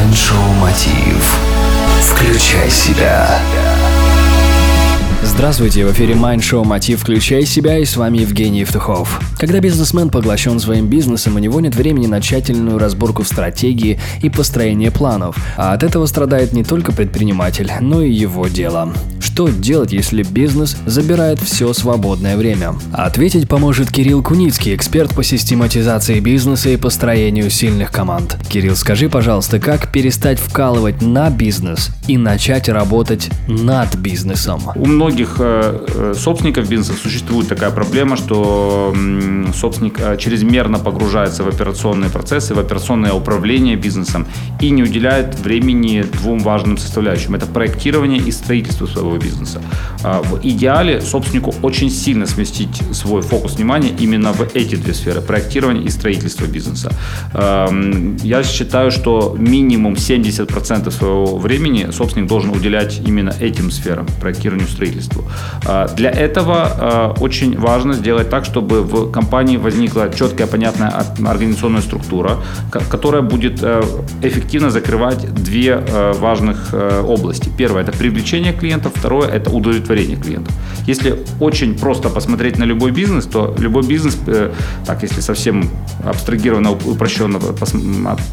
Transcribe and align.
Майншоу 0.00 0.52
Мотив. 0.58 1.36
Включай 2.00 2.70
себя. 2.70 3.38
Здравствуйте, 5.22 5.84
в 5.84 5.92
эфире 5.92 6.14
Show 6.14 6.64
Мотив 6.64 7.02
«Включай 7.02 7.44
себя» 7.44 7.76
и 7.76 7.84
с 7.84 7.96
вами 7.98 8.18
Евгений 8.18 8.60
Евтухов. 8.60 9.20
Когда 9.40 9.58
бизнесмен 9.60 10.10
поглощен 10.10 10.60
своим 10.60 10.86
бизнесом, 10.88 11.36
у 11.36 11.38
него 11.38 11.62
нет 11.62 11.74
времени 11.74 12.06
на 12.06 12.20
тщательную 12.20 12.76
разборку 12.76 13.24
стратегии 13.24 13.98
и 14.20 14.28
построение 14.28 14.90
планов, 14.90 15.34
а 15.56 15.72
от 15.72 15.82
этого 15.82 16.04
страдает 16.04 16.52
не 16.52 16.62
только 16.62 16.92
предприниматель, 16.92 17.72
но 17.80 18.02
и 18.02 18.12
его 18.12 18.48
дело. 18.48 18.92
Что 19.18 19.48
делать, 19.48 19.92
если 19.92 20.22
бизнес 20.22 20.76
забирает 20.84 21.38
все 21.38 21.72
свободное 21.72 22.36
время? 22.36 22.74
Ответить 22.92 23.48
поможет 23.48 23.90
Кирилл 23.90 24.22
Куницкий, 24.22 24.74
эксперт 24.74 25.14
по 25.14 25.24
систематизации 25.24 26.20
бизнеса 26.20 26.68
и 26.68 26.76
построению 26.76 27.48
сильных 27.48 27.90
команд. 27.90 28.36
Кирилл, 28.50 28.76
скажи, 28.76 29.08
пожалуйста, 29.08 29.58
как 29.58 29.90
перестать 29.90 30.38
вкалывать 30.38 31.00
на 31.00 31.30
бизнес 31.30 31.90
и 32.08 32.18
начать 32.18 32.68
работать 32.68 33.30
над 33.48 33.94
бизнесом? 33.94 34.60
У 34.74 34.84
многих 34.84 35.36
э, 35.38 35.86
э, 35.88 36.14
собственников 36.14 36.68
бизнеса 36.68 36.92
существует 37.00 37.48
такая 37.48 37.70
проблема, 37.70 38.18
что 38.18 38.92
собственник 39.54 40.00
э, 40.00 40.16
чрезмерно 40.16 40.78
погружается 40.78 41.42
в 41.42 41.48
операционные 41.48 42.10
процессы, 42.10 42.54
в 42.54 42.58
операционное 42.58 43.12
управление 43.12 43.76
бизнесом 43.76 44.26
и 44.60 44.70
не 44.70 44.82
уделяет 44.82 45.38
времени 45.40 46.02
двум 46.02 46.40
важным 46.40 46.78
составляющим. 46.78 47.34
Это 47.34 47.46
проектирование 47.46 48.18
и 48.18 48.30
строительство 48.32 48.86
своего 48.86 49.16
бизнеса. 49.16 49.62
А, 50.02 50.22
в 50.22 50.40
идеале 50.42 51.00
собственнику 51.00 51.54
очень 51.62 51.90
сильно 51.90 52.26
сместить 52.26 52.82
свой 52.92 53.22
фокус 53.22 53.56
внимания 53.56 53.90
именно 53.98 54.32
в 54.32 54.54
эти 54.54 54.76
две 54.76 54.94
сферы– 54.94 55.20
проектирование 55.22 55.84
и 55.84 55.90
строительство 55.90 56.46
бизнеса. 56.46 56.90
Я 58.22 58.42
считаю, 58.42 58.90
что 58.90 59.36
минимум 59.38 59.94
70% 59.94 60.90
своего 60.90 61.38
времени 61.38 61.90
собственник 61.90 62.28
должен 62.28 62.50
уделять 62.50 63.00
именно 63.06 63.32
этим 63.40 63.70
сферам– 63.70 64.06
проектированию 64.20 64.66
и 64.66 64.70
строительству. 64.70 65.24
А, 65.66 65.88
для 65.88 66.10
этого 66.10 66.54
а, 66.56 67.14
очень 67.20 67.58
важно 67.58 67.94
сделать 67.94 68.30
так, 68.30 68.44
чтобы 68.44 68.82
в 68.82 69.10
компании 69.10 69.19
возникла 69.58 70.10
четкая, 70.10 70.46
понятная 70.46 71.04
организационная 71.26 71.82
структура, 71.82 72.38
которая 72.70 73.22
будет 73.22 73.62
э, 73.62 73.82
эффективно 74.22 74.70
закрывать 74.70 75.32
две 75.34 75.70
э, 75.70 76.12
важных 76.18 76.70
э, 76.72 77.02
области. 77.06 77.50
Первое– 77.56 77.82
это 77.84 77.92
привлечение 77.92 78.52
клиентов, 78.52 78.92
второе– 78.96 79.28
это 79.32 79.50
удовлетворение 79.50 80.16
клиентов. 80.16 80.54
Если 80.86 81.14
очень 81.40 81.78
просто 81.78 82.08
посмотреть 82.08 82.58
на 82.58 82.64
любой 82.64 82.90
бизнес, 82.90 83.26
то 83.26 83.54
любой 83.58 83.82
бизнес, 83.86 84.18
так, 84.86 85.02
если 85.02 85.20
совсем 85.20 85.70
абстрагированно, 86.04 86.72
упрощенно 86.72 87.38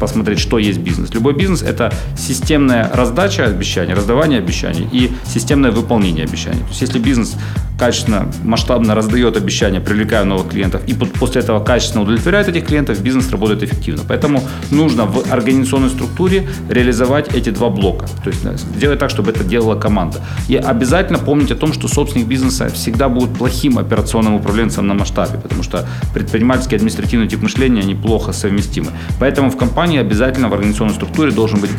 посмотреть, 0.00 0.38
что 0.38 0.58
есть 0.58 0.78
бизнес. 0.78 1.14
Любой 1.14 1.34
бизнес– 1.34 1.62
это 1.68 1.92
системная 2.16 2.90
раздача 2.92 3.44
обещаний, 3.44 3.94
раздавание 3.94 4.38
обещаний 4.38 4.88
и 4.92 5.10
системное 5.26 5.70
выполнение 5.70 6.24
обещаний. 6.24 6.60
То 6.60 6.68
есть 6.68 6.80
если 6.80 6.98
бизнес 6.98 7.36
качественно, 7.78 8.28
масштабно 8.42 8.94
раздает 8.94 9.36
обещания, 9.36 9.80
привлекая 9.80 10.24
новых 10.24 10.48
клиентов, 10.48 10.82
и 10.86 10.94
после 10.94 11.42
этого 11.42 11.64
качественно 11.64 12.02
удовлетворяет 12.02 12.48
этих 12.48 12.66
клиентов, 12.66 13.00
бизнес 13.00 13.30
работает 13.30 13.62
эффективно. 13.62 14.02
Поэтому 14.06 14.42
нужно 14.70 15.06
в 15.06 15.32
организационной 15.32 15.88
структуре 15.88 16.48
реализовать 16.68 17.32
эти 17.34 17.50
два 17.50 17.70
блока. 17.70 18.06
То 18.24 18.30
есть 18.30 18.42
сделать 18.76 18.98
так, 18.98 19.10
чтобы 19.10 19.30
это 19.30 19.44
делала 19.44 19.76
команда. 19.76 20.20
И 20.48 20.56
обязательно 20.56 21.20
помнить 21.20 21.52
о 21.52 21.54
том, 21.54 21.72
что 21.72 21.86
собственник 21.86 22.26
бизнеса 22.26 22.68
всегда 22.68 23.08
будет 23.08 23.34
плохим 23.34 23.78
операционным 23.78 24.34
управленцем 24.34 24.86
на 24.86 24.94
масштабе, 24.94 25.38
потому 25.38 25.62
что 25.62 25.86
предпринимательский 26.12 26.76
административный 26.76 27.28
тип 27.28 27.42
мышления, 27.42 27.82
они 27.82 27.94
плохо 27.94 28.32
совместимы. 28.32 28.88
Поэтому 29.20 29.50
в 29.50 29.56
компании 29.56 30.00
обязательно 30.00 30.48
в 30.48 30.54
организационной 30.54 30.94
структуре 30.94 31.30
должен 31.30 31.60
быть 31.60 31.70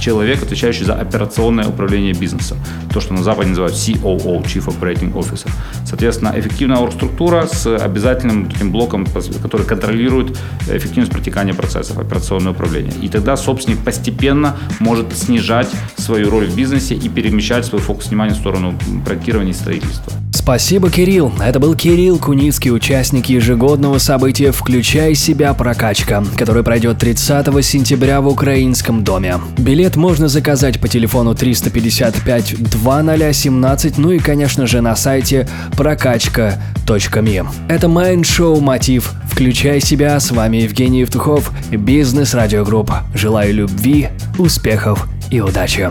человек, 0.00 0.42
отвечающий 0.42 0.84
за 0.84 0.94
операционное 0.94 1.66
управление 1.66 2.14
бизнесом. 2.14 2.58
То, 2.92 3.00
что 3.00 3.12
на 3.12 3.22
Западе 3.22 3.50
называют 3.50 3.74
COO, 3.74 4.42
Chief 4.44 4.64
Operating 4.64 5.12
Officer 5.12 5.33
офиса. 5.34 5.48
Соответственно, 5.84 6.32
эффективная 6.36 6.78
оргструктура 6.78 7.46
с 7.46 7.66
обязательным 7.66 8.50
таким 8.50 8.72
блоком, 8.72 9.06
который 9.42 9.66
контролирует 9.66 10.38
эффективность 10.68 11.12
протекания 11.12 11.54
процессов, 11.54 11.98
операционное 11.98 12.52
управление. 12.52 12.92
И 13.02 13.08
тогда 13.08 13.36
собственник 13.36 13.78
постепенно 13.84 14.56
может 14.80 15.14
снижать 15.16 15.68
свою 15.96 16.30
роль 16.30 16.46
в 16.46 16.56
бизнесе 16.56 16.94
и 16.94 17.08
перемещать 17.08 17.64
свой 17.66 17.80
фокус 17.80 18.06
внимания 18.06 18.34
в 18.34 18.38
сторону 18.38 18.74
проектирования 19.04 19.50
и 19.50 19.54
строительства. 19.54 20.12
Спасибо, 20.44 20.90
Кирилл. 20.90 21.32
Это 21.42 21.58
был 21.58 21.74
Кирилл 21.74 22.18
Куницкий, 22.18 22.70
участник 22.70 23.30
ежегодного 23.30 23.96
события 23.96 24.52
«Включай 24.52 25.14
себя 25.14 25.54
прокачка», 25.54 26.22
который 26.36 26.62
пройдет 26.62 26.98
30 26.98 27.64
сентября 27.64 28.20
в 28.20 28.28
Украинском 28.28 29.04
доме. 29.04 29.38
Билет 29.56 29.96
можно 29.96 30.28
заказать 30.28 30.78
по 30.80 30.86
телефону 30.86 31.34
355 31.34 32.56
2017, 32.58 33.96
ну 33.96 34.10
и, 34.10 34.18
конечно 34.18 34.66
же, 34.66 34.82
на 34.82 34.94
сайте 34.96 35.48
прокачка.ми. 35.78 37.42
Это 37.70 37.88
Майн 37.88 38.22
Шоу 38.22 38.60
Мотив. 38.60 39.14
Включай 39.32 39.80
себя. 39.80 40.20
С 40.20 40.30
вами 40.30 40.58
Евгений 40.58 41.00
Евтухов, 41.00 41.52
Бизнес 41.70 42.34
Радиогрупп. 42.34 42.90
Желаю 43.14 43.54
любви, 43.54 44.10
успехов 44.36 45.08
и 45.30 45.40
удачи. 45.40 45.90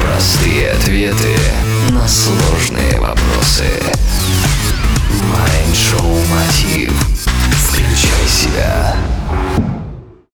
Простые 0.00 0.70
ответы 0.70 1.36
на 1.90 2.06
сложные 2.06 2.98
вопросы. 2.98 3.64